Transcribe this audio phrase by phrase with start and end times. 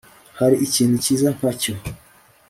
[0.39, 1.73] hari ikintu cyiza nkacyo